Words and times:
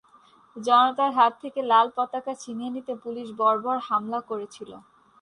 জনতার 0.55 1.11
হাত 1.13 1.33
থেকে 1.43 1.59
লাল 1.63 1.87
পতাকা 1.97 2.33
ছিনিয়ে 2.35 2.73
নিতে 2.75 2.93
পুলিশ 3.03 3.27
বর্বর 3.39 3.77
হামলা 3.87 4.19
করেছিলো। 4.29 4.77